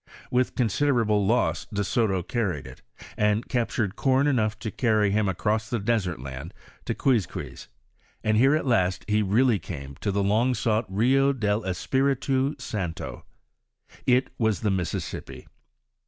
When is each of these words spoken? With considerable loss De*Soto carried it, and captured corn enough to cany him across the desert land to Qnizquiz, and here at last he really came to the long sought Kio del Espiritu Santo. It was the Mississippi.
With 0.31 0.55
considerable 0.55 1.27
loss 1.27 1.67
De*Soto 1.71 2.23
carried 2.23 2.65
it, 2.65 2.81
and 3.17 3.47
captured 3.47 3.95
corn 3.95 4.25
enough 4.25 4.57
to 4.57 4.71
cany 4.71 5.11
him 5.11 5.29
across 5.29 5.69
the 5.69 5.77
desert 5.77 6.19
land 6.19 6.55
to 6.85 6.95
Qnizquiz, 6.95 7.67
and 8.23 8.35
here 8.35 8.55
at 8.55 8.65
last 8.65 9.05
he 9.07 9.21
really 9.21 9.59
came 9.59 9.93
to 9.97 10.11
the 10.11 10.23
long 10.23 10.55
sought 10.55 10.87
Kio 10.89 11.33
del 11.33 11.63
Espiritu 11.65 12.55
Santo. 12.57 13.25
It 14.07 14.31
was 14.39 14.61
the 14.61 14.71
Mississippi. 14.71 15.45